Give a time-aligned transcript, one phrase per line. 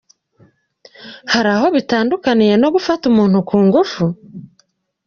[1.33, 4.03] Hari aho bitandukaniye no gufata umuntu ku ngufu?